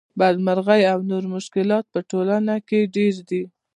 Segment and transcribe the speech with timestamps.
[0.19, 3.43] بدمرغۍ او نور مشکلات په ټولنه کې ډېر دي